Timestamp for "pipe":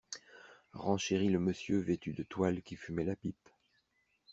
3.15-3.49